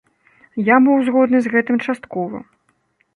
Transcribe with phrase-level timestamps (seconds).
[0.69, 2.37] Я быў згодны з гэтым часткова.